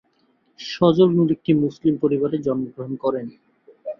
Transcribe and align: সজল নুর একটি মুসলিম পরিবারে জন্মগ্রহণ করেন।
সজল 0.59 1.09
নুর 1.15 1.29
একটি 1.35 1.51
মুসলিম 1.63 1.93
পরিবারে 2.03 2.37
জন্মগ্রহণ 2.45 2.93
করেন। 3.03 3.25